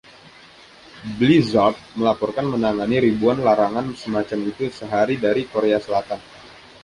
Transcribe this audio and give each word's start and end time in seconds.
Blizzard 1.21 1.77
melaporkan 1.99 2.47
menangani 2.53 2.97
ribuan 3.05 3.37
larangan 3.47 3.87
semacam 4.01 4.39
itu 4.51 4.65
sehari 4.79 5.15
dari 5.25 5.41
Korea 5.53 5.77
Selatan. 5.85 6.17